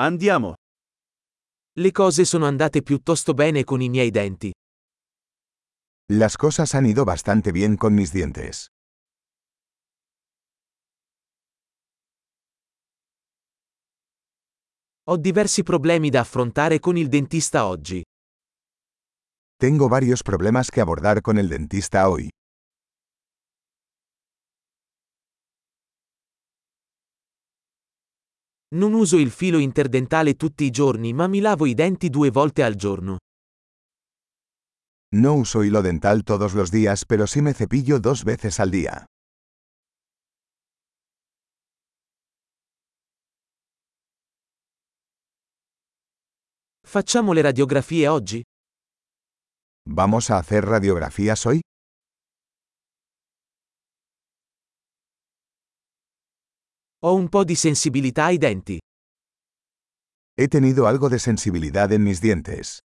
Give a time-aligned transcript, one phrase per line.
[0.00, 0.54] Andiamo.
[1.72, 4.52] Le cose sono andate piuttosto bene con i miei denti.
[6.12, 8.68] Las cosas han ido bastante bien con mis dientes.
[15.08, 18.00] Ho diversi problemi da affrontare con il dentista oggi.
[19.56, 22.28] Tengo varios problemas que abordar con el dentista hoy.
[28.74, 32.62] Non uso il filo interdentale tutti i giorni ma mi lavo i denti due volte
[32.62, 33.16] al giorno.
[35.14, 39.06] No uso hilo dental todos los días, pero sí me cepillo dos veces al día.
[46.86, 48.42] Facciamo le radiografie oggi?
[49.86, 51.62] ¿Vamos a hacer radiografías hoy?
[57.00, 58.76] Ho un po' di sensibilità ai denti.
[60.34, 62.78] He tenido algo de sensibilidad en mis dientes.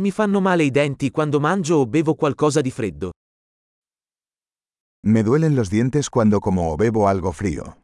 [0.00, 3.12] Mi fanno male i denti quando mangio o bevo qualcosa di freddo.
[5.06, 7.80] Me duelen los dientes cuando como o bebo algo frío.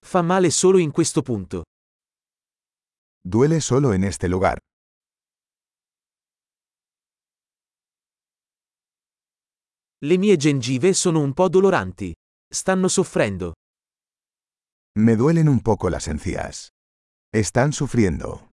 [0.00, 1.64] Fa male solo in questo punto.
[3.24, 4.58] Duele solo en este lugar.
[10.00, 12.12] Le mie gengive sono un po' doloranti.
[12.52, 13.52] Stanno soffrendo.
[14.98, 16.70] Me duelen un poco las encías.
[17.32, 18.50] Están sufriendo.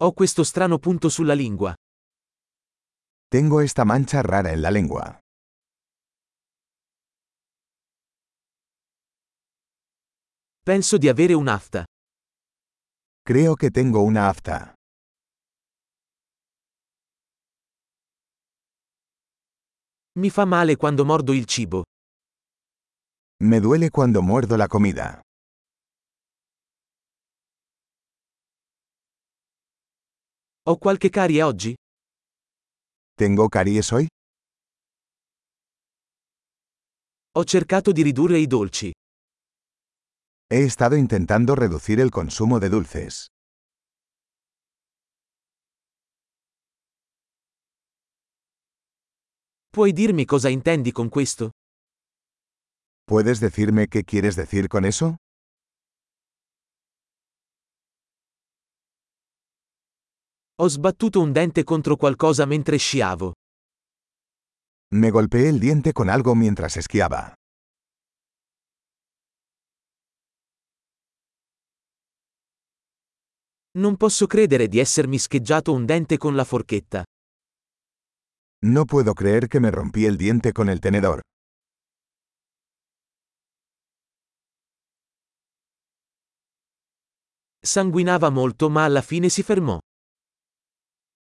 [0.00, 1.74] Ho questo strano punto sulla lingua.
[3.28, 5.23] Tengo esta mancha rara en la lengua.
[10.64, 11.84] Penso di avere un'afta.
[13.20, 14.72] Creo que tengo una afta.
[20.18, 21.82] Mi fa male quando mordo il cibo.
[23.42, 25.20] Me duele cuando muerdo la comida.
[30.62, 31.74] Ho qualche carie oggi?
[33.12, 34.06] ¿Tengo caries hoy?
[37.36, 38.93] Ho cercato di ridurre i dolci.
[40.54, 43.26] He estado intentando reducir el consumo de dulces.
[49.74, 51.50] Puoi dirmi cosa intendi con questo?
[53.04, 55.16] ¿Puedes decirme qué quieres decir con eso?
[60.60, 63.32] Ho sbattuto un dente contro qualcosa mentre sciavo.
[64.92, 67.34] Me golpeé el diente con algo mientras esquiaba.
[73.76, 77.02] Non posso credere di essermi scheggiato un dente con la forchetta.
[78.66, 81.20] No puedo creer que me rompí el diente con el tenedor.
[87.58, 89.78] Sanguinava molto ma alla fine si fermò.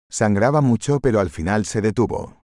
[0.09, 2.39] Sangraba mucho pero al final se detuvo.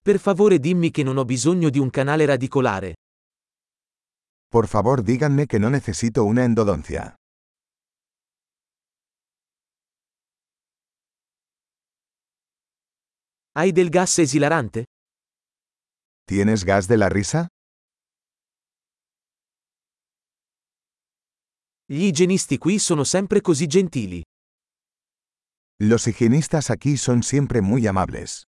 [0.00, 2.94] Per favore dimmi che non ho bisogno di un canale radicolare.
[4.56, 7.16] Por favor díganme que no necesito una endodoncia.
[13.52, 14.86] Hai del gas esilarante?
[16.24, 17.48] ¿Tienes gas de la risa?
[21.84, 24.22] Gli igienisti qui sono sempre così gentili.
[25.82, 28.46] Los higienistas aquí son siempre muy amables.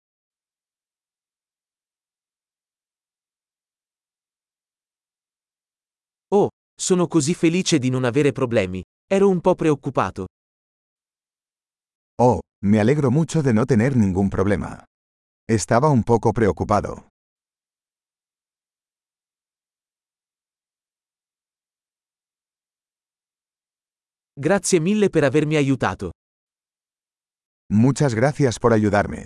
[6.84, 8.82] Sono così felice di non avere problemi.
[9.10, 10.26] Ero un po' preoccupato.
[12.20, 14.84] Oh, me alegro mucho de no tener ningún problema.
[15.48, 17.08] Estaba un poco preocupado.
[24.38, 26.10] Grazie mille per avermi aiutato.
[27.72, 29.24] Muchas gracias por ayudarme.